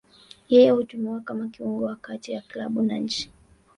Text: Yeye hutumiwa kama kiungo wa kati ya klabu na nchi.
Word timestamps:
Yeye 0.49 0.69
hutumiwa 0.71 1.21
kama 1.21 1.47
kiungo 1.47 1.83
wa 1.85 1.95
kati 1.95 2.31
ya 2.31 2.41
klabu 2.41 2.81
na 2.81 2.97
nchi. 2.97 3.31